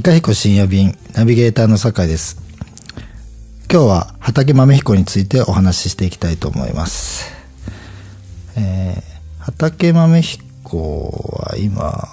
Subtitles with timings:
[0.00, 2.40] イカヒコ深夜便ナビゲーターの酒井です。
[3.70, 7.30] 今日は畑豆彦についてお話ししていきたいと思います、
[8.56, 9.02] えー
[9.40, 10.78] 畑豆彦
[11.38, 12.08] は今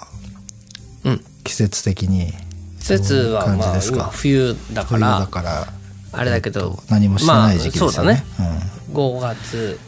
[1.04, 1.24] うん。
[1.44, 2.34] 季節的に
[2.80, 5.66] 季節はまあ今冬だか冬らだから
[6.12, 8.60] あれだけど何もしてない時期ですよね,、まあ
[8.92, 9.80] 5月、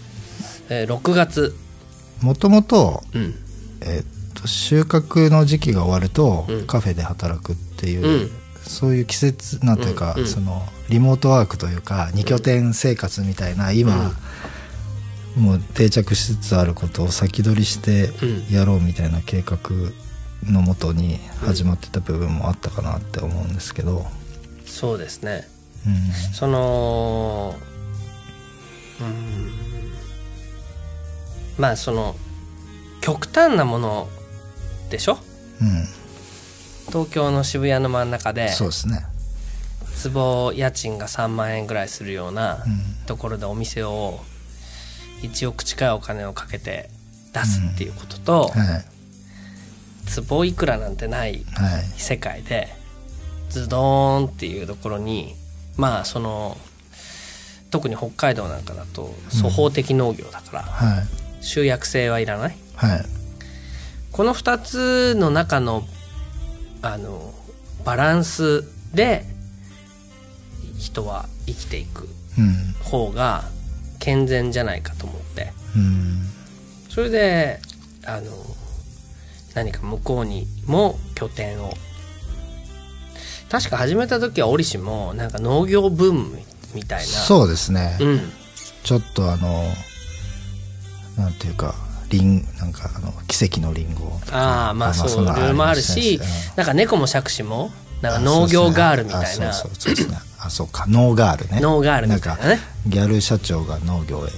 [0.71, 1.55] えー、6月。
[2.23, 3.35] うん、もともと,、うん。
[3.82, 6.66] えーっと収穫の時期が終わると、うん。
[6.66, 8.30] カフェで働くっていう、うん。
[8.62, 10.29] そういう季節なんていうか、うんうん。
[10.29, 14.12] そのリモートワークというか二拠点生活みたいな今、
[15.37, 18.55] もう定着しつつあることを先取りしてうん。
[18.55, 19.59] やろうみたいな計画
[20.45, 24.07] のもとに始まってた部分もあったかなって思うんですけど、
[24.66, 25.49] そうですね。
[25.87, 25.95] うん。
[26.35, 27.54] その
[29.01, 29.51] うん。
[31.59, 32.16] まあその
[33.01, 34.09] 極端なもの
[34.91, 35.19] でしょ？
[35.60, 35.87] うん
[36.91, 39.05] 東京の渋谷の真ん中でそうですね、
[39.96, 43.07] 坪家賃が3万円ぐらいするようなうん。
[43.07, 44.21] ところでお店を
[45.23, 46.88] 1億近いお金をかけて
[47.32, 48.85] 出すっていうことと、はい。
[50.07, 51.82] 坪いくらなんてないはい。
[51.97, 52.69] 世界で
[53.49, 55.35] ズドーンっていうところに
[55.77, 56.57] まあその
[57.71, 61.45] 特に北海道なんかだと粗放的農業だから、はい。
[61.45, 62.57] 集約性はいらない。
[62.77, 63.04] はい。
[64.12, 65.84] この2つの中の
[66.82, 67.34] あの
[67.84, 68.64] バランス
[68.94, 69.25] で
[70.78, 73.44] 人は生きていくうん方が
[73.98, 75.53] 健全じゃないかと思って。
[75.76, 76.26] うん
[76.88, 77.60] それで
[78.04, 78.32] あの
[79.54, 81.72] 何か向こうにも拠点を。
[83.48, 86.38] 確か始めた時は折しもなんか農業ブーム
[86.74, 87.04] みたいな。
[87.04, 88.20] そうですね、うん。
[88.84, 89.64] ちょっとあの
[91.16, 91.74] なんていうか
[92.10, 94.21] リンなんかあの奇跡のリンゴ。
[94.26, 96.21] とかああまあそういんなろいろもあるし
[96.56, 97.71] なんか猫も杓子も
[98.03, 99.53] なんかあ農業ガールみたいな。
[99.53, 100.06] そうそうそう
[100.43, 100.87] あそうか。
[100.88, 101.60] 農ガールね。
[101.60, 102.54] 農ガールみたいなね。
[102.54, 104.31] んかギャル社長が農業へ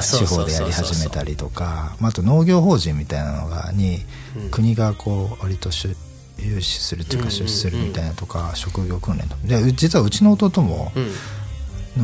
[0.00, 1.96] 地方でやり始めたりとか。
[2.00, 4.00] まああと農業法人みたいなのがに、
[4.36, 4.50] うん。
[4.50, 5.94] 国がこう割とし
[6.38, 7.46] 融資するっていうかうんうんうん。
[7.46, 9.42] 出資するみたいなとか、職業訓練とか。
[9.44, 11.12] でう実はうちの弟もうん。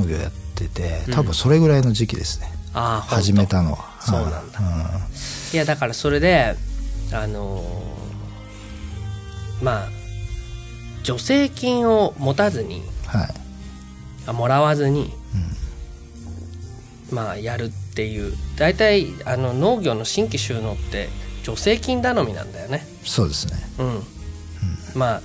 [0.00, 1.14] 農業やっててうん。
[1.14, 4.58] 多分それぐらいの時期ですね、ああ始めたのはそうなんだ。
[4.60, 5.00] は
[5.52, 5.54] い。
[5.54, 6.54] いやだからそれで
[7.12, 9.88] あのーまあ
[11.04, 13.34] 助成金を持たずにうんはい。
[14.26, 15.10] あもらわずに、
[17.10, 21.08] まあやるっていう大体あの農業の新規収納って
[21.42, 22.86] 助成金頼みなんだよね。
[23.02, 23.54] そうですね。
[23.78, 24.02] うん、
[24.94, 25.20] まあ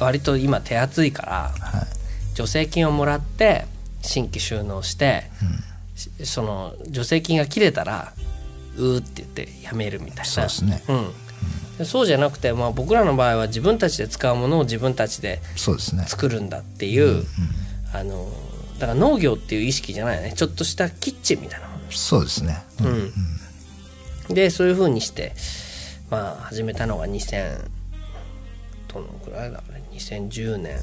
[0.00, 1.86] 割と今手厚いからはい。
[2.34, 3.66] 助成金をもらって
[4.00, 5.44] 新規収納して、し
[6.24, 8.12] その助成金が切れたら
[8.76, 10.24] うーって言ってやめるみたいな。
[10.24, 10.82] そうですね。
[10.88, 11.12] うん。
[11.78, 17.24] でそうじゃなくて、まあ、僕らの場合は自分たちで使うものを自分たちで作るんだっていう、
[17.94, 18.30] あの
[18.78, 20.32] だから農業っていう意識じゃないよね。
[20.34, 22.62] ちょっとしたキッチンみたいなもそうですね。
[22.80, 23.12] うん。
[24.28, 25.34] のでそういうふうにして
[26.10, 27.68] まあ始めたのが2000
[28.92, 29.82] どのくらいだろうね。
[29.92, 30.78] 2010年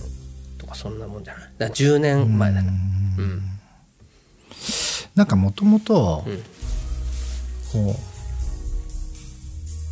[0.58, 1.44] とかそんなもんじゃない。
[1.58, 2.70] だから10年前だね
[3.18, 3.59] うん
[5.20, 6.38] なんかもともとうん。
[7.74, 7.96] こ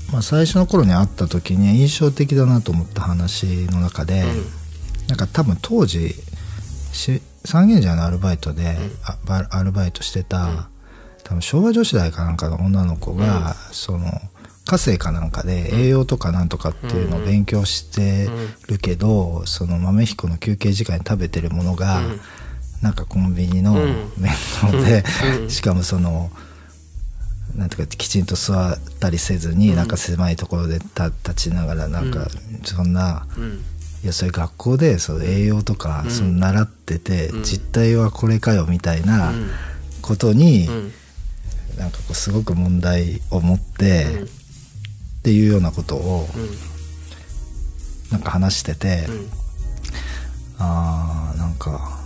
[0.09, 4.23] う、まあ、最初の頃に会った時に印象的だなと思った話の中で、
[5.09, 6.15] なんか多分当時
[6.93, 10.69] し三軒茶屋のアルバイトで、あバアルバイトしてた、
[11.25, 14.05] 多分昭和女子大かなんかの女の子が、その
[14.65, 18.29] 家政かなんかで栄養とかなんとかっていうのを勉強して
[18.69, 22.01] るけど、その豆彦の休憩時間に食べてるものが、
[22.81, 23.75] なんかコンビニのん。
[24.17, 25.03] 弁当で、
[25.49, 26.31] しかもその
[27.55, 32.27] なんとかきちんと座ったりせずに、なんか狭いところで立立ちながらなんか、
[32.63, 33.63] そんなうん。
[34.03, 39.33] いやそれ学校でその栄養とか、その習ってて、実態はこれかよみたいな
[40.03, 40.91] ことに、うん。
[41.77, 44.05] なんかこうすごく問題を持って、
[45.19, 46.27] っていうようなことを
[48.11, 49.29] なんか話してて、うん。
[50.59, 51.96] あーなんか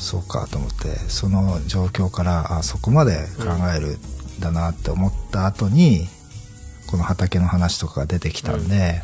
[0.00, 3.44] そうかと思ってその状況からあそこまで考
[3.76, 6.08] えるんだなって思った後に、
[6.90, 9.02] この畑の話とかが出てきたんで、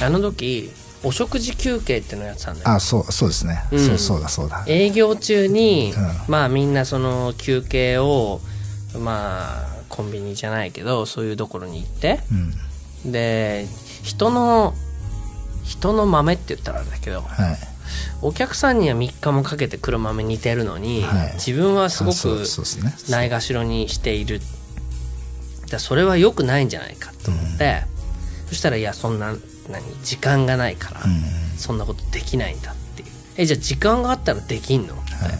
[0.00, 0.70] あの時
[1.04, 3.78] お食事休憩っていうのをやってたんだよあそうそうですね、うん。
[3.78, 4.64] そうそうだそうだ。
[4.68, 8.40] 営業中に、うまあみんなその休憩を
[8.98, 12.20] まあコンビニじゃないけどそういうところに行って
[13.04, 13.12] うん。
[13.12, 13.66] で
[14.02, 14.74] 人の
[15.64, 17.56] 人の豆って言ったらあれだけどはい
[18.22, 21.32] お客さんには3日もかけて黒豆似てるのに、はい。
[21.34, 22.44] 自分はすごく
[23.08, 24.40] ないがしろにしている。
[25.70, 27.82] だそれは良くないんじゃないかと思って、
[28.48, 29.34] そしたらいやそんな
[29.70, 31.22] 何時間がないから、うん。
[31.58, 33.08] そんなことできないんだっていう。
[33.36, 34.94] えじゃあ時間があったらできんの？
[34.94, 35.38] みたいな、はい。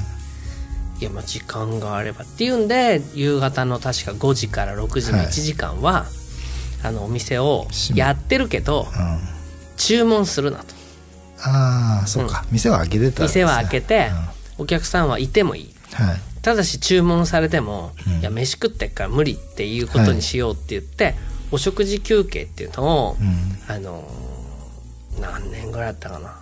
[1.00, 5.26] いやまあ時間があればっていうんで夕方の確か5時から6時のはい。
[5.28, 6.06] 1時間は、
[6.82, 9.18] あのお店をやってるけどうん。
[9.76, 10.74] 注文するなと
[11.40, 13.28] ああそうか、店は開けてたね。
[13.28, 14.10] 店は開けて、
[14.58, 15.74] お客さんはいてもいい。
[15.92, 16.20] はい。
[16.42, 18.20] ただし注文されても、うん。
[18.20, 21.14] いや飯食ってっから無理っていうことにしようって言って、
[21.50, 23.74] お食事休憩っていうのを、うん。
[23.74, 24.28] あのー
[25.20, 26.36] 何年ぐらいやったかな。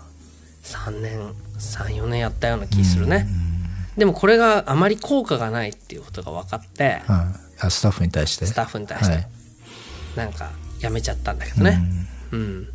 [0.62, 1.18] 3年
[1.58, 3.26] 34年やったような気するね、
[3.96, 7.60] でもこれがあまり効果がないっていうことが分かって、はい。
[7.60, 8.44] あスタッフに対して？
[8.44, 9.28] スタッフに対して、はい。
[10.16, 10.50] なんか
[10.80, 11.80] やめちゃったんだけどね。
[12.32, 12.68] うん、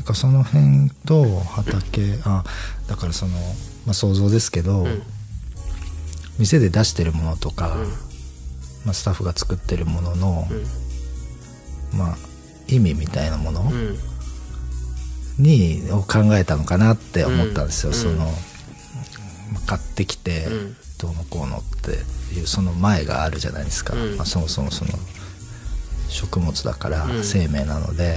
[0.00, 2.42] なんかその辺と畑あ
[2.88, 3.32] だからその、
[3.84, 5.02] まあ、想像ですけど、ん。
[6.38, 7.88] 店で出してるものとか、うん。
[8.86, 10.48] まあ、スタッフが作ってるものの、
[11.92, 11.98] うん。
[11.98, 12.16] まあ、
[12.66, 13.98] 意味みたいなものうん。
[15.38, 17.96] に、を考えたのかなって思ったんですよ、うん。
[17.96, 18.24] その、
[19.52, 20.76] まあ買ってきてうん。
[20.98, 24.16] どうのこうのっていうその前があるじゃないですか、うん。
[24.16, 24.92] まあ、そもそもその
[26.08, 27.22] 食物だからうん。
[27.22, 28.16] 生命なので、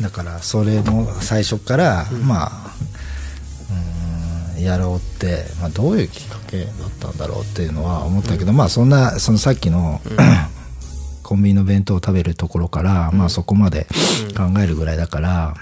[0.00, 2.74] だからそれの最初から、まあ
[4.54, 10.00] うーんやろうって、まあ、どういうきっかけだったんだろうっていうのは思ったけど、まあそんなそのさっきの、
[11.22, 13.86] コンビニの弁当を食べるところから、まあそこまで
[14.36, 15.54] 考えるぐらいだから、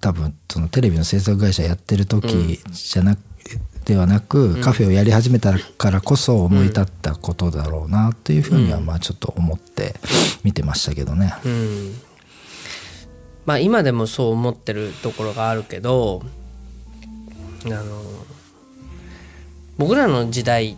[0.00, 3.20] 多分そのテレビの制作会社やってる時じゃなく、
[3.84, 9.94] ではなく、カフェをやり始めたからこそ思い立ったことだろうなっていうふうにはまあちょっと思って
[10.44, 11.34] 見てましたけどね。
[13.40, 16.22] うんまあ今でもそう思ってるところがあるけど
[17.64, 18.02] あの
[19.78, 20.76] 僕らの時代っ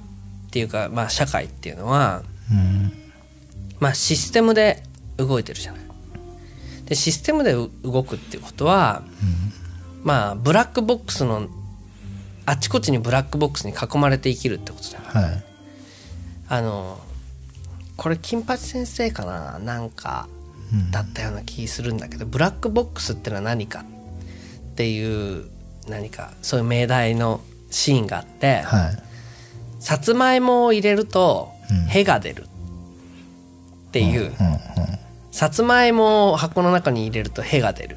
[0.50, 2.92] ていうか、まあ、社会っていうのは、うん
[3.80, 4.82] まあ、システムで
[5.16, 5.82] 動いてるじゃない。
[6.86, 9.02] でシステムでう動くっていうことは、
[10.02, 11.48] まあブラックボックスの
[12.44, 15.24] あちこちにブラックボックスに囲まれて生きるってことじゃない。
[15.24, 15.44] はい
[16.48, 17.00] あの
[17.96, 19.58] これ金八先生かな？
[19.58, 20.41] なんかうん
[20.90, 25.46] だったような気するんだけど、ブラックボックスってのは何かっていう
[25.88, 27.40] 何かそういう命題の
[27.70, 29.82] シーンがあって、はい。
[29.82, 31.88] さつまいもを入れるとうん。
[31.88, 34.32] へが出るっていう、うんうん
[35.30, 37.96] さつまいもを箱の中に入れるとへが出る。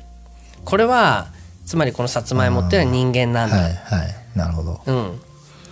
[0.63, 1.27] これは
[1.65, 4.37] つまりこのさつまいもっていうのは人間なんだ、はいはい。
[4.37, 4.81] なるほど。
[4.85, 5.21] うん、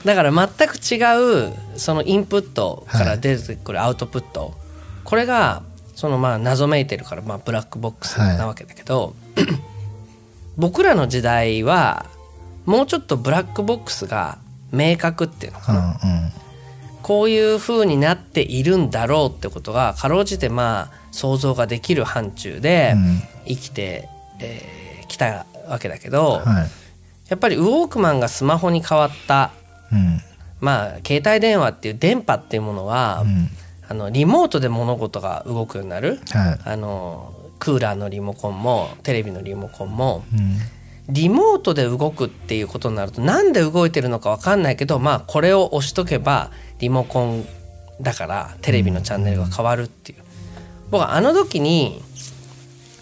[0.03, 4.55] だから全く違うそのインプットから出てくるアウトプット、
[5.05, 5.63] これが
[5.95, 9.15] そのまあ謎めいてるからまあブラックボックスなわけだけど、
[10.57, 12.05] 僕らの時代は
[12.65, 14.37] もうちょっとブラックボックスが
[14.71, 15.91] 明確っていうのかうんな、う
[16.27, 16.31] ん。
[17.01, 23.21] こういう風になっているんだろうってことがかろうじてまあ想像ができる範疇でうん。
[23.45, 26.69] 生きてき、えー来たわけだけど、はい。
[27.29, 29.51] やっぱりウォークマンがスマホに変わった。
[29.91, 30.19] うん。
[30.59, 33.49] まあ携帯電話っていう電波っていうものは、うん
[33.87, 36.19] あのリモートで物事が動くようになる。
[36.31, 36.59] はい。
[36.63, 40.57] あのクーラーのリモコンもテレビのリモコンもうん。
[41.09, 46.49] リモートで動くっていうことになるとなんで動いてるのか分かんないけどまあこれを押しとけば
[46.79, 47.45] リモコン
[47.99, 50.23] だからテレビのチャンネルが変わるっていう。
[50.91, 52.01] 僕はあの時に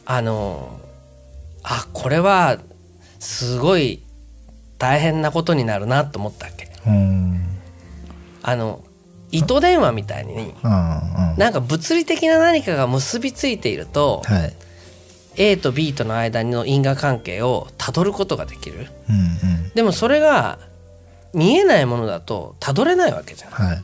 [0.06, 0.80] あの
[1.64, 2.58] あこれは
[3.20, 4.02] すごい
[4.80, 6.72] 大変なことになるなと思ったわけ。
[6.88, 7.46] うん。
[8.42, 8.84] あの
[9.32, 14.54] 糸電話みたいになんか物理的な何かが結びついていると、はい。
[15.38, 18.88] A と B との間の因果関係をたどることができる。
[19.10, 19.72] うんうん。
[19.74, 20.60] でもそれが
[21.34, 23.52] 見えないものだとたどれないわけじゃん。
[23.52, 23.84] はい。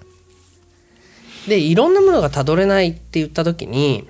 [1.50, 4.06] でいろんなものがたどれないって言った時に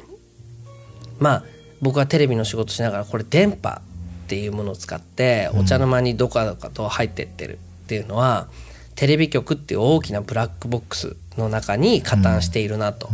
[1.19, 1.43] まあ
[1.81, 3.81] 僕はテレビの仕事しながらこれ電波っ
[4.27, 8.49] ていうものを使ってお茶の間にどかどかと入ってってるっていうのは、
[8.95, 13.09] テレビ局っていう大きなブラックボックスの中に加担しているなと、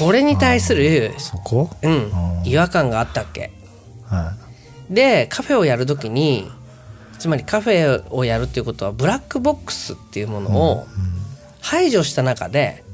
[0.00, 1.70] これに対するそこ？
[1.82, 2.12] うん
[2.44, 3.52] 違和感があったっけ？
[4.04, 4.34] は
[4.90, 6.50] でカフェをやるときに
[7.18, 10.86] つまりカフェをやるっていうことはブラックボックスっていうものを
[11.60, 12.84] 排除した中で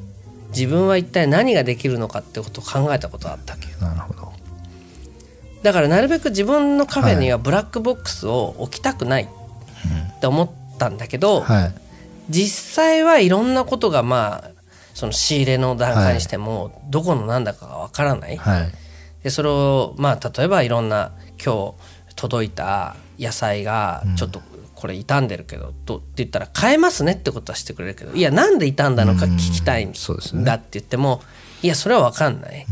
[0.51, 3.67] 自分は一体何ができるのかってことを考えたことがあったわけ？
[3.85, 4.33] なるほど。
[5.63, 11.75] だからなるべく自分のカフェにはブラックボックスを置きたくないって思ったんだけど、はい
[12.31, 14.51] 実際はいろんなことがまあ
[14.95, 18.73] その仕入れの段階にしてもどこの何だかがわからない、はい。
[19.23, 21.13] でそれをまあ例えばいろんな
[21.45, 21.75] 今
[22.09, 24.41] 日届いた野菜がちょっと
[24.75, 29.93] これ傷んでるけど、とって言ったら買えますねってことはしてくれるけどいやなんで傷んだのか聞きたいん
[30.45, 31.21] だって言っても
[31.63, 32.67] いやそれは分かんない、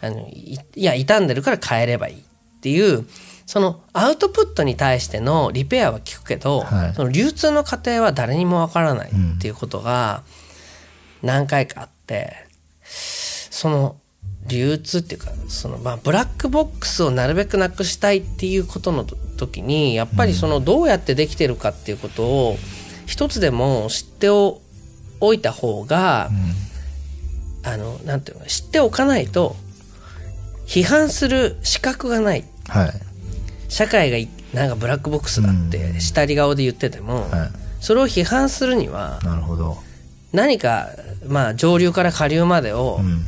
[0.00, 2.18] あのいいや傷んでるから変えればいいっ
[2.58, 3.06] っていう
[3.48, 6.94] そのアウトプットに対してのリペアは効くけど、はい。
[6.94, 10.22] その流通の過程は誰にもわからないっていうことが
[11.22, 12.46] 何回かあって、
[12.84, 13.96] その
[14.46, 22.58] 流通っていうかそのまあブラックボックスをなるべくなくしたいっていうことの時にやっぱりそのどうやってできてるかっていうことを
[23.06, 24.60] 一つでも知ってお
[25.32, 26.28] いた方が、
[27.64, 29.56] あのなんていうの知っておかないと
[30.66, 32.44] 批判する資格がない。
[32.68, 33.07] はい
[33.68, 39.78] 社会がいなんかブラックボックスだって下り顔で言ってても、はそれを批判するにはいなるほど。
[40.32, 40.88] 何か、
[41.26, 43.24] まあ、上流から下流までを、うん。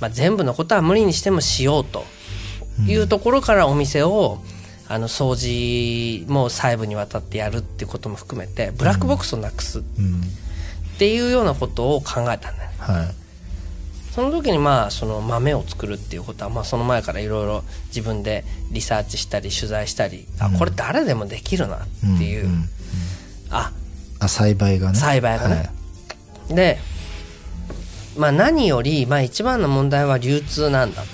[0.00, 2.04] まあ、全部のことは無理にしてもしようと
[2.86, 4.38] いうところからお店を
[4.88, 10.22] あの掃除も細部にわたってやるっていうことも含めてブラックボックスをなくすっうん。
[10.98, 12.76] ていうようなことを考えたんだよね。
[12.78, 13.14] はい
[14.20, 21.78] その時にまあその豆を作るっていうことはまあその前からいろいろ自分でリサーチしたり取材したり、あこれ誰でもできるなっ
[22.18, 22.68] ていう、んん
[23.50, 23.72] あ。
[24.18, 24.98] あ栽培がね。
[24.98, 25.54] 栽培がね。
[25.54, 25.62] は
[26.50, 26.54] い。
[26.54, 26.78] で、
[28.18, 31.08] まあ、何より、まあ、一番の問題は流通なんだと。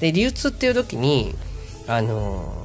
[0.00, 1.36] で流通っていう時に
[1.86, 2.64] あのー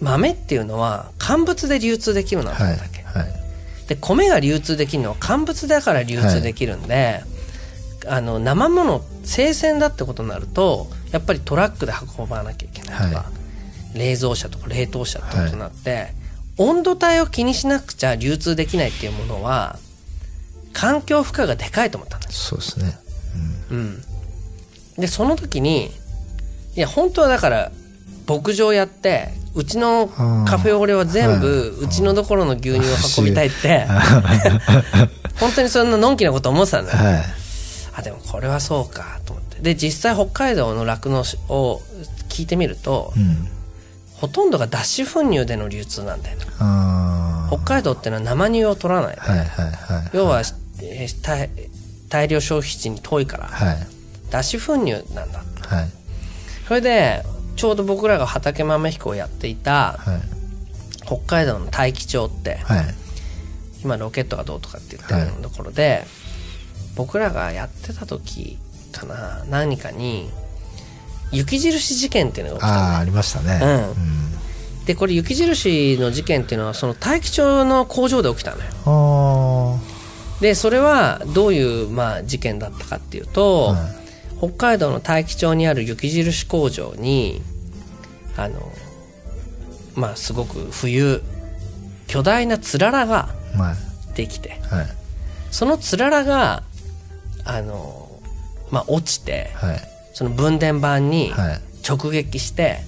[0.00, 3.28] 豆っていうのは乾物で流通できるなとはい思ったわけ、はい。
[3.88, 7.22] で米が流通できるのは乾物だから流通できるんで、
[8.06, 13.24] あの生もの生鮮だってことになるとやっぱりトラックで運ばなきゃいけないとか、は
[13.94, 16.12] 冷蔵車とか冷凍車ってことになって、
[16.56, 19.78] 温度帯を気にしなくちゃ流通できないっていうものは
[20.72, 22.98] 環境負荷がでかいと思ったんですそうですね。
[23.70, 24.02] うん、
[24.98, 25.90] でその時に
[26.76, 27.72] いや本当はだから
[28.28, 32.82] 牧場やってうちのカフェオレは全部うちのところの牛乳を
[33.18, 33.86] 運びたいって
[35.38, 36.98] 本当にそんなのんきなこと思ってたんだよ。
[36.98, 37.39] はい
[38.00, 39.60] あでもこれはそうかと思って。
[39.60, 41.80] で実際北海道の酪農を
[42.28, 43.48] 聞いてみるとうん。
[44.14, 46.44] ほとんどが脱脂粉乳での流通なんだよね。
[46.58, 49.16] あ北海道ってのは生乳を取らない。
[49.18, 50.10] あはいはいはい。
[50.12, 50.40] 要は、
[50.82, 51.48] えー大
[52.10, 53.46] 大量消費地に遠いから。
[53.46, 53.78] はい。
[54.30, 55.88] 脱脂粉乳なんだはい。
[56.68, 57.24] それで
[57.56, 61.06] ちょうど僕らが畑豆彦をやっていたはい。
[61.06, 62.84] 北海道の大樹町ってはい。
[63.82, 66.04] 今ロケットがどうとかって言ってるところで、
[66.96, 68.58] 僕らがやってた時
[68.92, 70.30] かな何かに
[71.32, 73.60] 雪印事件っていうのが起きたああありましたね。
[73.62, 74.84] うん。
[74.84, 79.78] でこれ雪印の事件っていうのはその大樹町の工場で起きたのよ。
[80.40, 83.90] でそれはどういう、まあ、事件だったかっていうと、は
[84.38, 87.42] 北海道の大樹町にある雪印工場に
[88.36, 88.72] あの
[89.94, 91.22] まあすごく冬
[92.06, 93.28] 巨大なつららが
[94.16, 94.86] できてはい。
[95.50, 96.62] そのつららが
[97.44, 98.08] あの
[98.70, 99.80] まあ落ちてはい。
[100.12, 101.60] その分電盤にはい。
[101.88, 102.80] 直撃して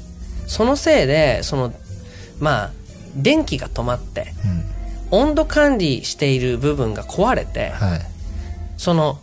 [0.47, 1.73] そのせいでその
[2.41, 2.71] まあ
[3.17, 4.33] 電気が止まって
[5.11, 5.19] うん。
[5.21, 8.01] 温度管理している部分が壊れてはい。
[8.77, 9.19] その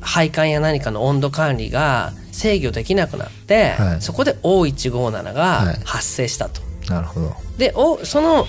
[0.00, 4.00] 配管や何かの温度管理が制御できなくなって、はい。
[4.02, 5.80] そこで O157 はがい。
[5.84, 6.62] 発生したと。
[6.88, 7.34] なるほど。
[7.58, 8.46] でおその、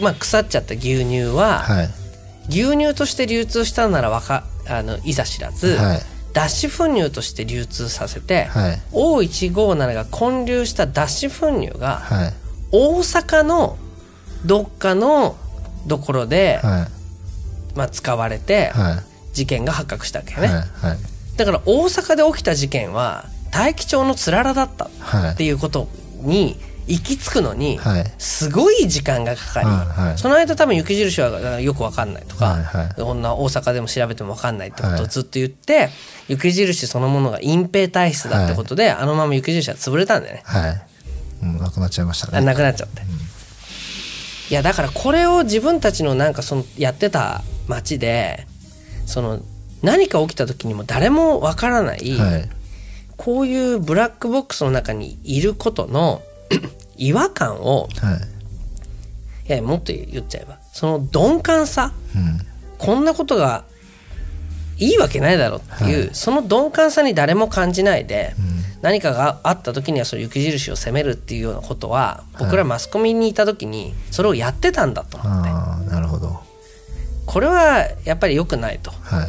[0.00, 1.88] まあ、腐っちゃった牛乳は、はい
[2.50, 6.00] 牛乳として流通したならわかあのいざ知らず、はい。
[6.32, 8.82] 脱脂粉乳として流通させて、はい。
[8.92, 12.32] O157 が混流した脱脂粉乳がはい。
[12.72, 13.78] 大阪の
[14.44, 15.36] どっかの
[15.88, 17.76] ところで、はい。
[17.76, 19.10] まあ、使われてはい。
[19.32, 20.50] 事件が発覚したわけよね。
[21.36, 25.88] だから大阪で起きた事件は大樹町のつららだったはいっていうこと
[26.20, 26.56] に
[26.90, 28.12] 行き着くのにはい。
[28.18, 30.18] すごい時間がかかり、はいはい。
[30.18, 33.00] その間多分雪印はよく分かんないとか、はいはい。
[33.00, 35.02] こんな大阪でも調べても分かんないってことはい。
[35.02, 35.88] をずっと言って、
[36.28, 40.42] 雪印そのものが隠蔽体質だってことで、あのまま雪印は潰れたんだよね。
[40.44, 40.82] はい。
[41.44, 43.02] もうなくなっちゃいましたあねなくなっちゃって、
[44.50, 48.46] いやだからこれを自分たちのなんかそのやってた町で
[49.06, 49.40] その
[49.82, 52.50] 何か起きた時にも誰もわからない、はい。
[53.16, 56.22] こういうブラックボックスの中にいることの
[57.00, 58.16] 違和感をは
[59.46, 59.52] い。
[59.52, 62.40] いやもっと言っちゃえばその鈍感さうん。
[62.78, 63.64] こんなことが
[64.78, 68.34] いいわけないだろうっていう、その鈍感さに誰も感じないで、
[68.80, 76.40] 何かがあった時にはその雪印を責めるっていうようなことは僕らマスコミにいた時にそれをやってたんだと思って、ああなるほど。
[77.26, 78.90] これはやっぱり良くないと。
[78.90, 79.26] は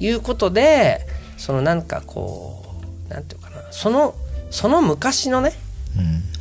[0.00, 0.04] い。
[0.04, 1.06] いうことで
[1.36, 2.64] そのなんかこ
[3.06, 4.16] うなんていうかなその
[4.50, 5.52] その昔のね
[5.96, 6.04] うん。
[6.04, 6.31] ほ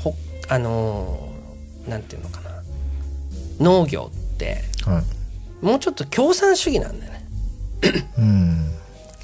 [0.52, 2.52] あのーなんていうのかな。
[3.60, 5.02] 農業っては
[5.62, 5.66] い。
[5.66, 7.26] もうちょっと共産主義なんだよね。
[8.18, 8.72] うん。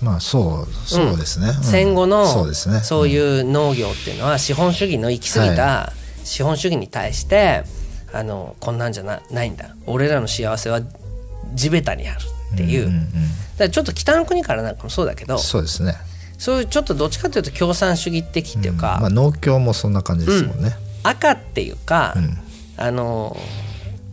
[0.02, 1.64] まあそうそうですね、うん。
[1.64, 2.80] 戦後のそうですね。
[2.80, 5.92] そういう農業っていうのは資本主義の行き過ぎた
[6.24, 7.64] 資本主義に対して
[8.14, 9.76] あのこんなんじゃなないんだ。
[9.86, 10.82] 俺らの幸せは
[11.54, 12.20] 地べたにある
[12.54, 13.04] っていう,、んんん。
[13.04, 13.20] だか
[13.66, 15.96] らちょっと北の国からなんかもそうだけどそうですね。
[16.38, 20.76] そういうちょっとどっちかというと共産主義的っていうか、まあ、農協もそんな感じですもんね、
[21.08, 22.38] 赤っていうか、うん。
[22.78, 23.36] あの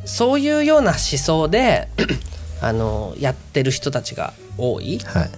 [0.06, 1.88] そういうような思想で
[2.60, 4.98] あのやってる人たちが多い。
[4.98, 5.30] はい。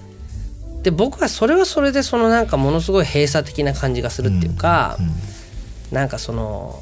[0.82, 4.96] で僕はそれはそれでそのなんかものすごい閉鎖的な感じがするっていうか、
[5.90, 6.80] なんかその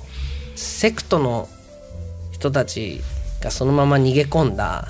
[0.55, 1.49] セクトの
[2.33, 3.01] 人たち
[3.41, 4.89] がそのまま逃げ込んだ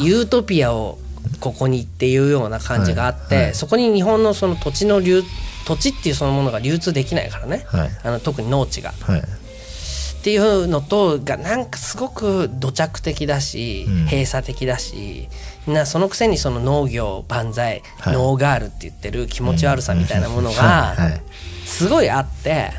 [0.00, 0.98] ユートピアを
[1.40, 3.54] ここにっていうような感じがあって、はいはい。
[3.54, 5.22] そこに日本のその土地の流
[5.66, 7.90] 土地っていうそのものが流通できないからね、はい。
[8.04, 8.92] あの特に農地が。
[9.02, 9.20] はい。
[9.20, 9.22] っ
[10.22, 14.04] ていうのとがなんかすごく土着的だし、うん。
[14.06, 15.28] 閉鎖的だし
[15.66, 18.14] なそのくせにその農業万歳、はい。
[18.14, 20.56] ノーガールって言ってる気持ち悪さみたいなものはい。
[20.56, 21.22] がはい。
[21.66, 22.70] すごいあって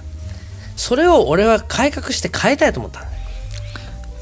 [0.77, 3.05] それを俺は改革して変えたいと思ったの。
[3.07, 3.17] ね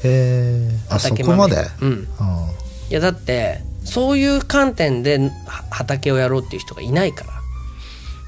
[0.04, 2.08] えー、あそ畑こまで、うん。
[2.18, 2.50] あ
[2.90, 7.35] いやだってそういう観点では畑をやろうっていう人がいないから、ー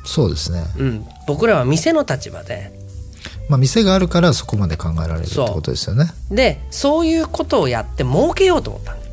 [0.04, 0.64] そうですね。
[0.78, 2.72] うん、僕らは店の立場で。
[3.48, 6.06] まあ店があるからそこまで考えられるってことですよね。
[6.30, 9.08] でそういうことをやって儲けようと思ったんうん。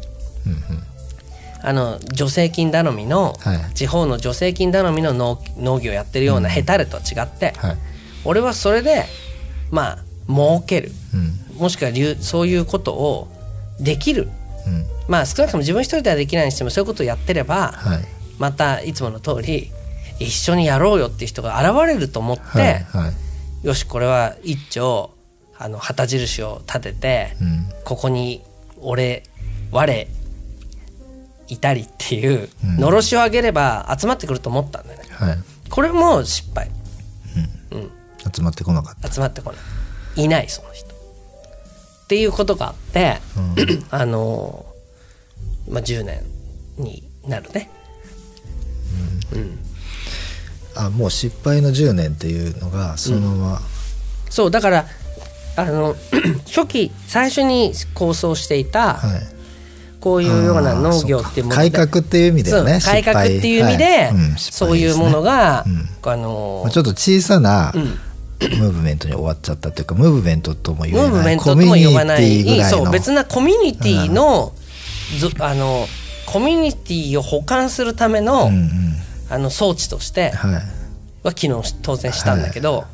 [1.63, 3.73] あの助成金頼みの、はい。
[3.73, 7.77] 地方の助成金頼みの農農業やってるようなヘタレとは違って、はい。
[8.23, 9.05] 俺はそれで
[9.71, 10.91] まあ儲ける。
[11.13, 11.17] う
[11.57, 11.61] ん。
[11.61, 13.27] もしくは流そういうことを
[13.79, 14.29] できる。
[14.67, 14.85] うん。
[15.07, 18.05] まあ少なくとも自分一人ではできないにしてもそういうことをやってれば、はい。
[18.37, 19.71] またいつもの通り
[20.19, 23.11] 一緒にやろうよっていう人が現れると思って、はいは
[23.63, 23.67] い。
[23.67, 25.11] よしこれは一丁
[25.57, 27.69] あの旗印を立てて、うん。
[27.83, 28.43] ここに
[28.81, 29.23] 俺
[29.71, 30.07] 我
[31.47, 32.77] いたりっていううん。
[32.77, 35.05] のろしを上げれば集まってくると思ったんだよね。
[35.11, 35.37] はい。
[35.69, 36.69] これも失敗。
[38.33, 39.11] 集まってこなかった。
[39.11, 39.57] 集まってこな
[40.15, 40.23] い。
[40.23, 40.93] いないその人。
[42.05, 43.17] っていうことがあって、
[43.91, 44.65] あの
[45.69, 46.23] まあ10年
[46.77, 47.69] になるね
[50.75, 53.61] あもう失敗の10年っていうのがそのまま、
[54.29, 54.85] そうだから
[55.55, 55.95] あの
[56.45, 59.35] 初期最初に構想していたはい。
[60.01, 64.09] こういうような農業っていうもの改革っていう意味ではね改革っていう意味で、はい。
[64.09, 65.89] うんねそういうものが、うん。
[66.11, 67.83] あのまあちょっと小さなうん。
[67.83, 72.77] ムーブメントに終わっちゃったというかムーブメントとも言えムーブないメントとも呼ばなコミュニティぐいらいの。
[72.77, 74.53] そう別なコミュニティの、
[75.17, 75.87] ずあの
[76.25, 78.84] コミュニティを補完するための,、うんうん
[79.29, 80.53] あの装置としてはい。
[81.23, 82.85] は昨日当然したんだけど、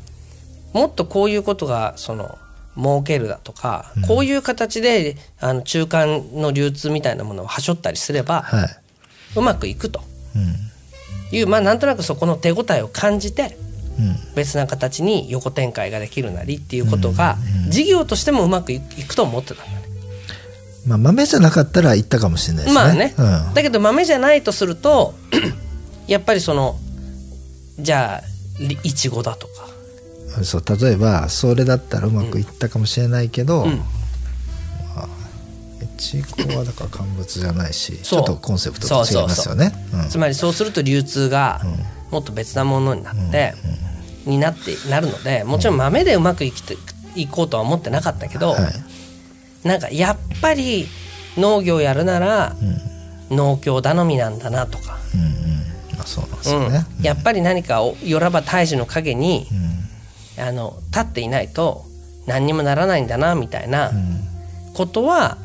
[0.72, 2.38] もっとこういうことがその
[2.76, 8.68] 儲けるだとか、こういう形であの中間の流通みたいなものをはしょったりすれば、はい。
[9.36, 10.00] うまくいくと。
[10.34, 11.36] うん。
[11.36, 13.56] いうまあなんとなくそこの手応えを感じて
[13.98, 14.34] うん。
[14.34, 17.36] 別な形に横展開ができるなりっていうことが、
[17.68, 19.82] 事業としてもうまくいいくと思ってたんだね。
[20.86, 22.82] まあ豆じゃなかったら行ったかもしれないですね。
[22.82, 23.54] まあね、うん。
[23.54, 25.14] だけど豆じゃないとすると
[26.12, 26.76] やっぱりその
[27.78, 28.22] じゃあ
[28.60, 29.52] りいちごだとか。
[30.44, 33.72] そう例えばそれだったらうまくいったかもしれないけど、うん。
[33.72, 33.78] い
[35.98, 39.72] ちごはだから乾物じゃないしちょっとコンセプトと違いますよね。
[39.94, 40.08] うん。
[40.08, 41.60] つまりそうすると流通が
[42.10, 43.54] もっと別なものになって、
[44.26, 46.76] になってなるのでもちろん豆でうまくいきて
[47.14, 48.70] いこうとは思ってなかったけど、は
[49.64, 49.68] い。
[49.68, 50.88] なんかやっぱり
[51.36, 52.54] 農業やるなら
[53.30, 55.41] 農協頼みなんだなとか、うん
[56.02, 57.04] あそうなんですよね、うん。
[57.04, 59.46] やっぱり何かをよらば大樹の陰に
[60.36, 60.42] うん。
[60.44, 61.84] あの立っていないと
[62.26, 64.20] 何にもならないんだなみたいなうん。
[64.74, 65.36] ことは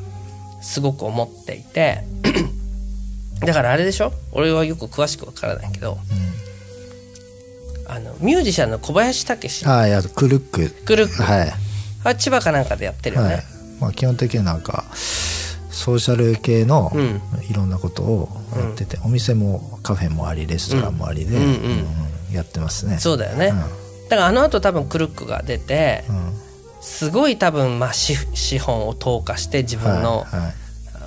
[0.61, 2.03] すごく思っていて
[3.45, 4.13] だからあれでしょ？
[4.31, 5.97] 俺はよく詳しくわからないけど、
[7.87, 9.65] あのミュージシャンの小林武史。
[9.65, 10.69] ああクルック。
[10.85, 11.21] クルック。
[11.21, 11.53] はい。
[12.03, 13.43] は千葉かなんかでやってるよね、はい。
[13.79, 14.85] まあ、基本的になんか
[15.77, 17.21] ソーシャル系のうん。
[17.49, 21.37] いろんなことをやってて、お店もカフェもありレストランもありで、
[22.33, 22.97] やってますね。
[22.97, 23.53] そうだよね、
[24.09, 26.03] だからあの後多分クルックが出て
[26.81, 30.25] すごい多分まあ資資本を投下して自分の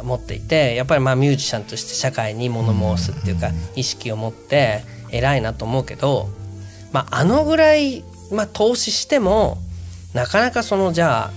[0.03, 6.29] 持っていてやっぱりまあミュージシャンとして社会に物申すっていうか意識を持って偉いなと思うけど、
[6.93, 9.59] まあ、あのぐらい、まあ、投資しても
[10.15, 11.31] なかなかそのじゃあ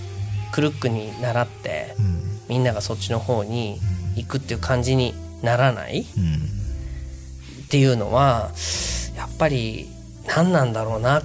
[0.52, 2.13] クルックに習ってうん
[2.48, 3.80] みんながそっちの方に
[4.16, 6.00] 行くっていう感じにならない？
[6.00, 7.68] っうん。
[7.68, 8.50] ていうのは
[9.16, 9.88] やっぱり
[10.26, 11.22] 何なんだろうなっ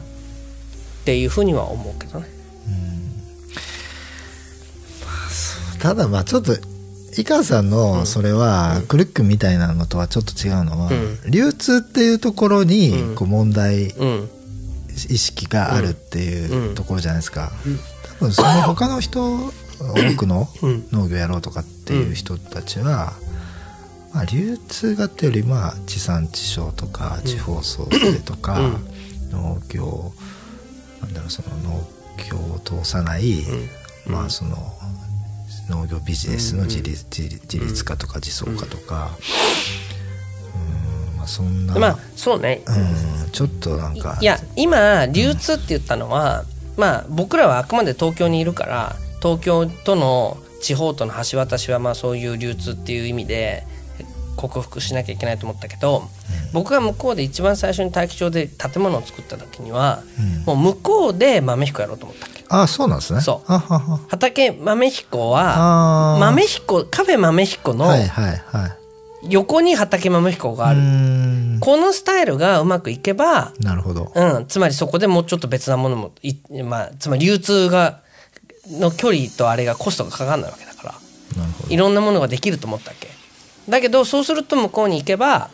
[1.05, 2.27] ていうふうには思うけどね。
[5.79, 6.57] ただまあちょっと
[7.17, 11.19] 井川さんのそれは、クルックみたいなのとはちょっと違うのは、うん。
[11.31, 13.15] 流通っていうところにうん。
[13.15, 14.29] こう問題うん。
[15.09, 17.51] 意識があるっていうところじゃないですか、
[18.19, 20.87] 多分その他の人多くのうん。
[20.91, 23.13] 農業やろうとかっていう人たちは、
[24.13, 28.59] まあ、流通がってよりまあ地産地消とか地方創生とか、
[29.31, 30.11] 農業
[31.01, 31.87] なんだろうその農
[32.29, 33.41] 業を通さない、
[34.05, 34.13] うん。
[34.13, 34.55] まあその
[35.69, 39.11] 農業ビジネスの自立,、自立化とか自走化とか、
[41.13, 42.63] うんまあ、そんな、まあそうね。
[42.67, 53.65] うん、ちょっとなんかいや今流通って言ったのは、まあ僕らはあくまで東京にいるから東京との地方との橋渡しはまあそういう流通っていう意味で
[54.35, 56.03] 克服しなきゃいけないと思ったけど、
[56.53, 60.01] 僕が向こうで一番最初に大気町で建物を作った時には、
[60.47, 60.57] うん。
[60.57, 62.43] もう向こうで豆彦やろうと思ったっけ。
[62.47, 63.21] あそうなんですね。
[63.21, 63.51] そう。
[64.07, 67.93] 畑豆彦は豆彦カフェ豆彦の
[69.29, 70.79] 横に畑豆彦がある、
[71.59, 74.11] このスタイルがうまくいけばなるほど。
[74.15, 77.99] うん、つまりそこでもうちょっと別なものもい、まあ、つまり流通が
[78.69, 80.95] の距離とあれがコストがかかんないわけだから。
[81.69, 83.07] いろんなものができると思ったっけ。
[83.69, 85.49] だけどそうすると向こうに行けば、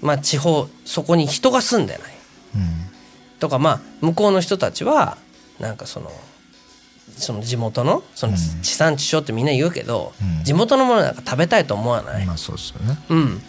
[0.00, 2.02] まあ、地方そこに人が住んでない。
[2.56, 3.38] うん。
[3.38, 5.18] とかまあ向こうの人たちは
[5.60, 6.10] なんかその
[7.16, 8.62] その地元のそのうん。
[8.62, 10.44] 地産地消ってみんな言うけど、うん。
[10.44, 12.98] 地元のものなんか食べたいと思わない、まあそうですよね。
[13.10, 13.36] うん、うん。
[13.36, 13.40] っ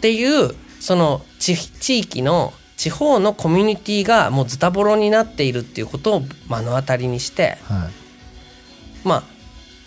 [0.00, 8.03] ていうその地地域の地方のコミュニティがもうズタボロになっているっていうことを目の当たりにしてはい
[9.04, 9.22] まあ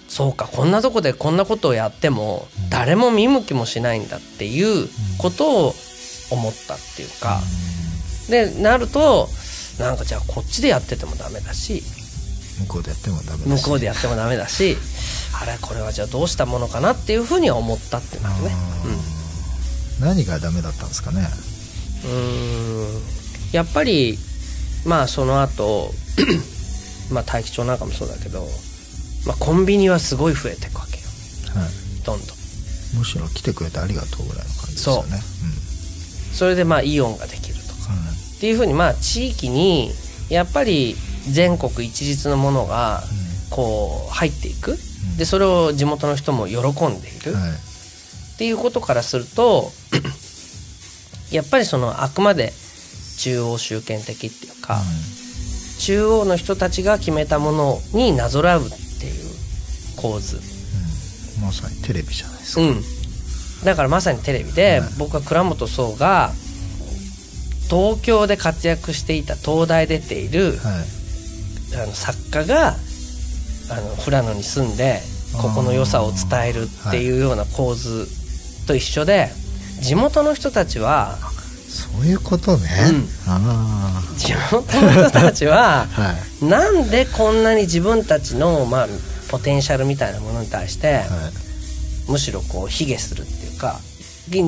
[0.08, 5.76] そうかこんなとこでこんなことをやっても誰も見向きもしないんだっていうことを
[6.32, 7.42] 思ったっていうか。
[8.30, 9.28] でなると
[9.80, 11.84] なんかじゃあこっちでやっててもダメだし。
[12.62, 13.64] 向こうでやってもダメだし。
[13.64, 14.76] 向こうでやってもダメだし
[15.40, 18.56] あれこれはじゃあどうしたものかなっていうふうには思ったっていうのがね。
[20.00, 21.22] 何がダメだったんですかね？
[22.06, 23.02] うーん。
[23.52, 24.18] やっぱり
[24.86, 25.92] まあその後
[27.12, 28.48] まあ大気町なんかもそうだけど、
[29.28, 31.04] まあ、コンビニはすごい増えていくわけよ。
[31.62, 32.06] はい。
[32.06, 32.38] どんどん。
[32.98, 35.22] むしろ来てくれてありがとうぐらいの感じですよね。
[36.34, 37.92] それでまあイオンができるとか。
[38.38, 39.92] っていうふうにまあ地域に
[40.30, 40.96] やっぱり
[41.30, 43.04] 全国一律のものが
[43.50, 44.78] こう入っていく。
[45.18, 47.52] でそれを地元の人も喜んでいるうんはい。
[47.52, 49.72] っていうことからすると
[51.32, 52.54] やっぱりそのあくまで
[53.18, 54.80] 中央集権的っていうか、
[55.80, 58.87] 中央の人たちが決めたものになぞらうっていう
[59.98, 60.38] 構図、
[61.40, 61.44] うん。
[61.44, 62.62] まさにテレビじゃないですか。
[62.62, 62.82] うん、
[63.66, 64.90] だからまさにテレビで、はい。
[64.98, 66.32] 僕は倉本壮が
[67.70, 71.82] 東京で活躍していた東大出ている、はい。
[71.82, 72.76] あの作家が
[73.70, 75.02] あの富良野に住んで
[75.42, 78.08] ここの良さを伝えるっていうような構図
[78.66, 79.30] と一緒で
[79.82, 81.18] 地元の人たちは
[81.68, 83.08] そういうことね、うん。
[83.28, 86.46] あ地元の人たちはあ はい。
[86.46, 88.88] なんでこんなに自分たちの、まあ、
[89.30, 91.08] ポテンシャルみたいなものに対して、はい。
[92.10, 93.80] むしろこう卑下するっていうか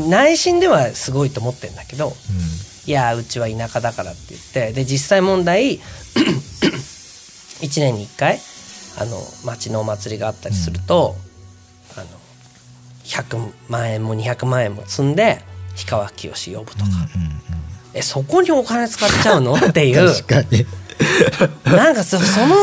[0.08, 2.13] 内心ではすごいと思ってるんだけど
[2.86, 5.80] いやうちは田舎だからって言ってで実際問題
[7.62, 8.39] 1年に1回
[8.98, 11.15] あの町のお祭りがあったりすると、
[11.96, 12.06] あの
[13.04, 15.42] 100万円も200万円も積んで
[15.76, 17.06] 氷川きよし呼ぶとか、うんうんうん。
[17.94, 19.54] えそこにお金使っちゃうの？
[19.54, 20.08] っていう。
[20.24, 20.65] 確かに。
[21.65, 22.56] なんかそその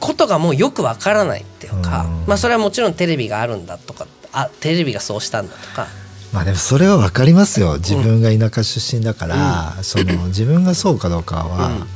[0.00, 2.24] ことがもうよくわからないっていうかうん。
[2.26, 5.86] まあそれはもちろんテレビがあるんだとかあテレビがそうしたんだとか。
[6.32, 7.76] まあでもそれは分かりますよ。
[7.78, 11.86] 自分が田舎出身だから、その 自分がそうかどうかは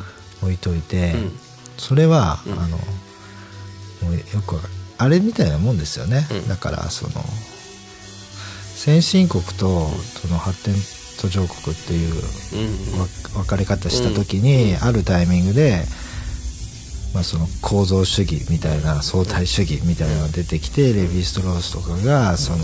[0.42, 1.32] 置いといて、うん。
[1.76, 2.52] それは、うん。
[2.54, 4.58] あのもうよく
[4.98, 6.48] あれみたいなもんですよね、うん。
[6.48, 7.24] だからその
[8.74, 9.90] 先進国と
[10.22, 10.74] その発展
[11.20, 12.14] 途上国っていう
[12.94, 13.00] うん。
[13.00, 15.84] わ分かれ方した時に、あるタイミングで、
[17.14, 22.58] まあ、その構造主義みたいな相対主義みたいなのが出てきて、レヴィ・ストロースとかがその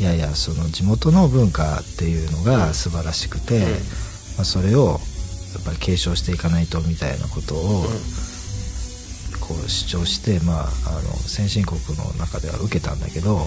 [0.00, 3.60] いやいやその地元の文化っていうのが素晴らしくて、
[4.36, 4.98] まあ、それを
[5.54, 7.84] やっぱり継承していかないとみたいなことを、
[9.40, 13.46] こう主張して、まあ、あの先進国の中では受けたんだけど、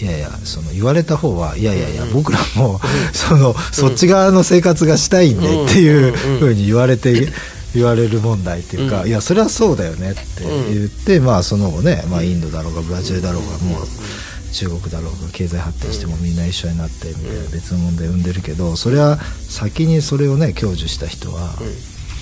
[0.00, 2.80] いやいやその言われた方はいやいやいや、僕らも
[3.12, 7.28] その、そっち側の生活がしたいんでっていうふうに言われて。
[7.74, 9.08] 言われる問題っていうか、うん。
[9.08, 10.20] いやそれはそうだよねって
[10.72, 13.86] 言って、まあその後ね、まあ、インドだろうがブラジルだろうがもう
[14.52, 21.54] 中国だろうが経済発展してもみんな一緒になってみたいな別の問題を生んでるけどそれは先にそれをね享受した人は、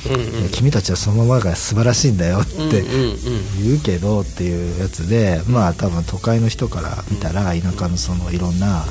[0.06, 8.84] いや君たちはそのままが素晴らしいんだよってうんうんうん言うけどっていうやつで、まあ多分都会の人から見たら田舎のそのいろんな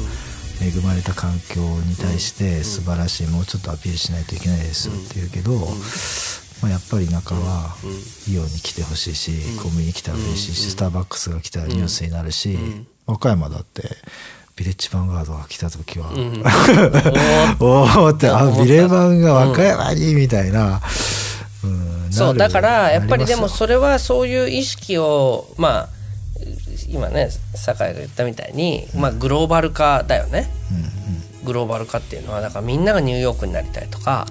[0.62, 5.58] 恵まれた環境に対して素晴らしいもうちょっとアピールしないといけないですよって言うけど、
[6.62, 7.76] まあ、やっぱり田舎は
[8.30, 12.58] イオンに来てほしいし、コンビニに来たら嬉しいし、スターバックスが来たらニュースになるし、
[13.08, 13.84] 和歌山だって
[14.56, 16.12] ビレッジヴァンガードが来た時は、
[17.60, 20.82] おおってあビレバンが和歌山にみたいな、
[21.64, 25.90] うんそうだからやっぱりでもなそれはそういう意識をまあ
[26.90, 30.50] 今ね酒井が言ったみたいに、まあ、グローバル化だよね。
[30.72, 34.28] りますようんグローバル化っていうのはだからみんながニューヨークになりたいとか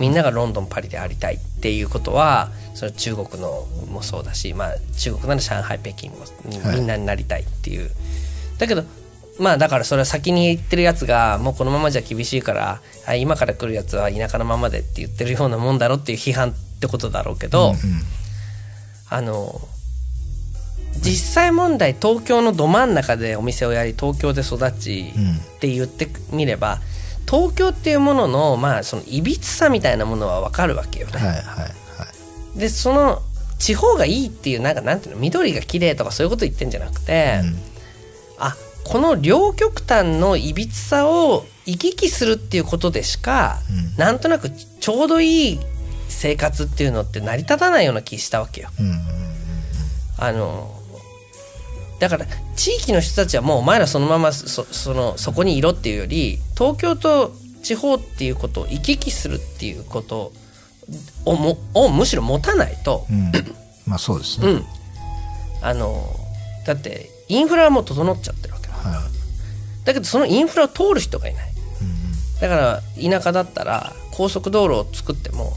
[0.00, 0.08] ね。
[0.08, 6.76] みんながロンドンパリでありたいっていうことはそれは中国のもそうだし、まあ、中国なら上海北京もはい。
[6.76, 7.90] みんなになりたいっていう、
[8.58, 8.84] だけど
[9.38, 17.76] まあだからそれは先に言ってるやつがもうこのままじゃ厳しいからあ今から来るやつは田舎のままでって言ってるようなもんだろっていう批判ってことだろうけど、うん。
[19.08, 19.60] あの
[21.02, 26.78] 実際問題東京のど真ん中でお店をやり東京で育ちうんって言ってみれば
[27.28, 31.12] 東京っていうもののまあそのいびつさみたいなものは分かるわけよね。
[31.14, 31.72] はいはいはい
[32.58, 33.22] でその
[33.58, 37.58] 地方がいいっていうなんかなんていうの緑が綺麗とかそういうこと言ってんじゃなくて、うん
[38.38, 45.60] あこの両極端のいびつさを行き来するっていうことでしか、うんなんとなくちょうどいい
[46.08, 48.70] 生活っていうのって成り立たないような気したわけよ。
[48.78, 49.00] うんうん
[50.18, 50.81] あの
[52.02, 57.30] だから地域の人たちはもうお前らそのままそそのそこにいろっていうより東京と
[57.62, 60.32] 地方っていうことを行き来するっていうこと
[61.24, 63.26] をもをむしろ持たないと、うん。
[63.26, 63.32] うん
[63.86, 64.64] まあそうですね、うん、
[65.60, 66.04] あの
[66.66, 69.86] だってインフラはもう整っちゃってるわけだはい。
[69.86, 71.52] だけどそのインフラを通る人がいない。
[71.82, 75.52] うんだから田舎だったら高速道路を作っても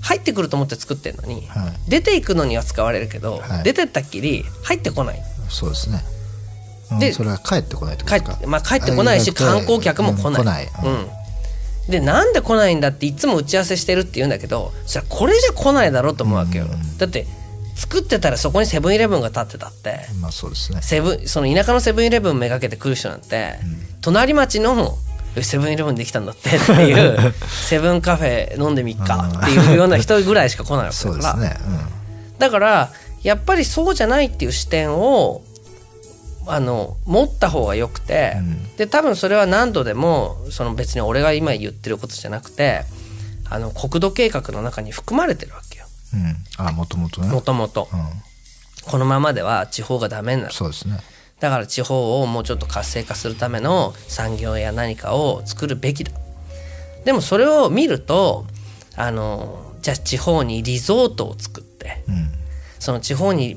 [0.00, 1.90] 入ってくると思って作ってるのに、はい。
[1.90, 3.62] 出ていくのには使われるけど、はい。
[3.62, 5.22] 出てったっきり入ってこない
[5.52, 6.02] そうですね。
[6.92, 8.34] うんでそれは帰ってこないってことですか？
[8.34, 10.32] 帰って,、まあ、帰ってこないし観光客も来ない。
[10.32, 10.68] うん来ない。
[10.84, 11.90] うん。
[11.90, 16.98] でなんで来ないんだっていつも打ち合わせしてるって言うんだけどそれこれじゃ来ないだろうと思うわけよ、うん。
[16.98, 17.26] だって
[17.74, 20.00] 作ってたらそこにセブンイレブンが立ってたって。
[20.20, 20.82] まあそうですね。
[20.82, 23.54] セブンその田舎のセブンイレブンめがけて来る人なんて、
[24.02, 24.96] 隣町の
[25.40, 26.50] セブンイレブンできたんだって。
[26.54, 31.56] っていうセブンカフェ飲んでみっかっていうような人ぐらいしか来ないわけだから、そうですね。
[32.38, 32.90] だから
[33.22, 35.42] やっぱりそうじゃないっていう視点を
[36.46, 38.76] あの持った方がよくて、うん。
[38.76, 42.82] で多分それは何度でもその別に俺が今言ってることじゃなくて
[43.48, 45.86] あの国土計画の中に含まれてるわけよ。
[46.14, 47.28] うん、うん、あもともとね。
[47.28, 48.00] もともとうん。
[48.90, 50.54] このままでは地方がダメになる。
[50.54, 50.98] そうですね。
[51.38, 56.12] だから地方をもうちょっと活性化するための産業や何かを作るべきだ。
[57.04, 58.46] でもそれを見ると
[58.96, 62.41] あのじゃあ地方にリゾートを作ってうん
[62.82, 63.56] その地方に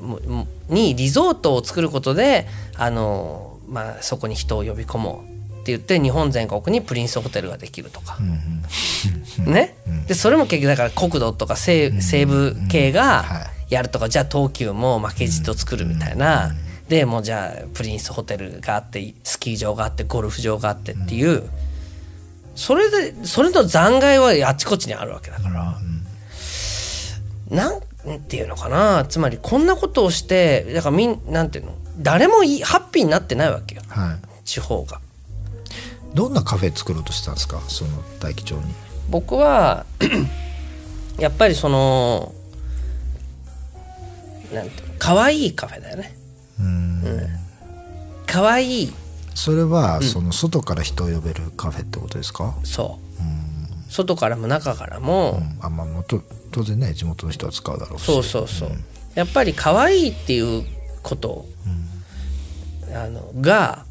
[0.68, 8.18] にリゾートを作ることであの、まあ、そこに人を呼び込もうって言って日本全国にプリンスホテルができるとか。
[8.20, 16.52] う、んね、でそれも結局だから国土とか西西部系がはやるとかじゃあ東急も負けじと作るみたいな、
[16.88, 21.50] でもうじゃあプリンスホテルがあってスキー場があってゴルフ場があってっていう、
[22.54, 25.80] それでそれの残骸はあちこちにあるわけだから。
[27.50, 27.80] なん
[28.20, 29.04] ていうのかな。
[29.08, 31.74] つまりこんなことをしてだからみんなんていうの？
[31.98, 33.82] 誰もいいハッピーになってないわけよ。
[33.88, 34.44] はい。
[34.44, 35.00] 地方が。
[36.14, 37.60] どんなカフェ作ろうとしたんですか？
[37.68, 37.90] その
[38.20, 38.62] 大樹町に。
[39.10, 39.84] 僕は
[41.18, 42.32] やっぱりその
[44.52, 44.94] なんていうの？
[44.98, 46.16] 可愛いカフェだよね。
[46.60, 47.02] うん。
[48.26, 48.92] 可愛い。
[49.34, 52.54] それはその外から人を呼べるカフェってことですか？
[52.64, 53.06] そう。
[53.92, 55.58] 外からも中からも、うん。
[55.60, 56.22] あまあもと
[56.56, 58.04] 当然ね地元の人は使うだろうし。
[58.06, 58.70] そうそうそう、
[59.14, 60.64] やっぱり可愛いっていう
[61.02, 61.44] こと、
[62.94, 63.84] あのが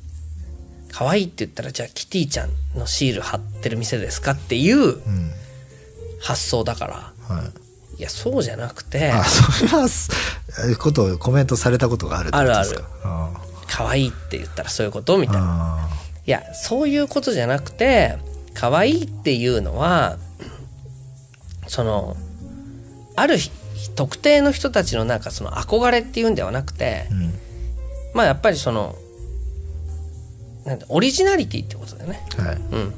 [0.92, 5.32] 可愛いって言ったらじゃあキティちゃんのシール貼ってる店ですかっていううん。
[6.22, 7.36] 発想だから。
[7.36, 7.44] は
[7.98, 8.00] い。
[8.00, 9.12] いやそうじゃなくて。
[9.12, 10.10] あそれはす。
[10.80, 12.84] ことをコメントされたことがあるってことですか？
[13.04, 13.30] あ
[13.68, 15.88] 可愛いって言ったらそういうことみたいな。
[15.88, 15.90] あ。
[16.26, 18.18] いやそういうことじゃなくて
[18.56, 20.18] 可愛いっていうのは
[21.68, 22.18] その
[23.16, 23.52] ある日
[23.96, 27.34] 特定の人たちのなんかその憧れっていうんではなくてうん。
[28.14, 28.96] まあやっぱりその
[30.66, 32.22] なんだオリジナリティってことだよね。
[32.38, 32.56] はい。
[32.56, 32.94] うん、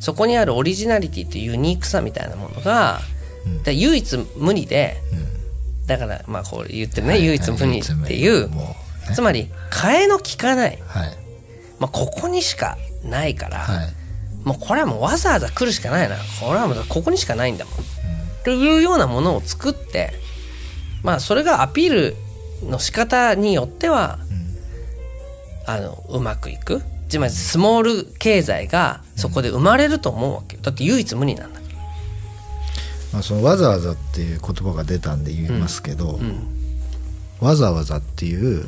[0.00, 3.00] そこにあるオリジナリティっていうユニークさみたいなものが、
[3.46, 3.62] うん。
[3.62, 5.16] で唯一無二でう
[5.84, 5.86] ん。
[5.86, 7.24] だからまあこう言ってるね、はい。
[7.24, 8.50] 唯一無二っていう、
[9.14, 11.22] つまり替えの利かない、はい。
[11.78, 13.92] まあ、ここにしかないから、はい。
[14.44, 16.16] もうこれはもうわざわざ来るしかないな。
[16.40, 17.74] これはもうここにしかないんだもん
[18.42, 20.12] っていうようなものを作って
[21.02, 22.16] まあそれがアピール
[22.68, 24.18] の仕方によっては、
[25.66, 26.82] あのうまくいく。
[27.08, 30.62] つまりスモール経済がそこで生まれると思うわけよ。
[30.62, 31.74] だって唯一無二なんだから。
[33.12, 36.18] まあ、そのわざわざっていう言葉が出たんで言いますけど、
[37.40, 38.64] わざわざっていう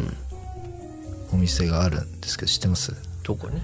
[1.33, 2.95] お店があるんですけど知ってます？
[3.23, 3.63] どこに？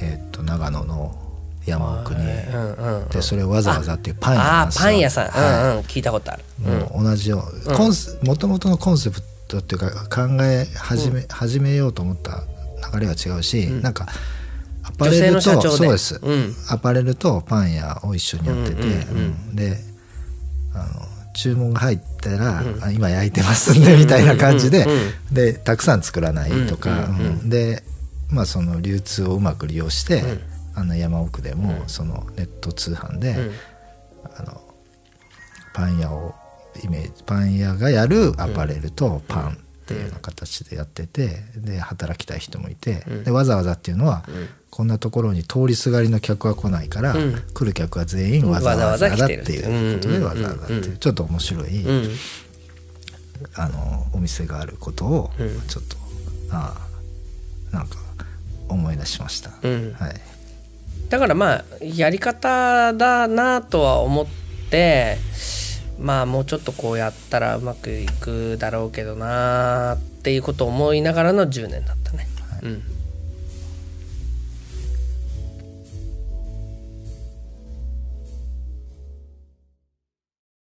[0.00, 1.25] えーっと長野の
[1.66, 2.24] 山奥に、う
[2.56, 3.08] んうんうん。
[3.08, 4.82] でそれをわざわざっていうパン屋なああんですよ。
[4.84, 12.44] パン屋さん、はいうんうん聞いたことある、もう同じようコンセもともとのコンセプトっていうか考え始め,、始めようと思った
[12.92, 14.06] 流れは違うし、なんか
[14.82, 16.54] アパレルとそうです、うん。
[16.68, 18.98] アパレルとパン屋を一緒にやってて、うんうんうん。
[19.50, 19.56] うん。
[19.56, 19.78] で
[20.74, 20.84] あの
[21.34, 24.94] 注文が入ったら、あ今焼いてますんでみたいな感じで、うんう
[25.32, 25.34] ん。
[25.34, 27.26] でたくさん作らないとか、うんうんうん。
[27.26, 27.50] うん。
[27.50, 27.82] で
[28.30, 30.22] まあその流通をうまく利用して、
[30.76, 33.50] あの山奥でもそのネット通販で、ん。
[34.38, 34.60] あの
[35.72, 36.34] パン屋を
[36.82, 39.54] イメージパン屋がやるアパレルとパンっ
[39.86, 44.24] ていうような形でやっててで働きたい人もいて、でわざわざっていうのは、
[44.70, 47.42] こんなところに通りすがりの客は来ないから、ん。
[47.54, 52.10] 来る客は全員わざわざだっていうことでわわざわざっていうちょっと面白い、うん。
[53.54, 55.60] あのお店があることをうん。
[55.68, 55.96] ちょっと、
[56.50, 56.76] あ
[57.72, 57.96] あなんか
[58.68, 59.92] 思い出しました、うん。
[59.92, 60.35] はい
[61.08, 64.26] だからまあやり方だなとは思っ
[64.70, 65.18] て
[65.98, 72.26] まあもうちょっとこうやったらうまくいくだろうけどなっていうことを思いながらの10年だったね。
[72.62, 72.95] うん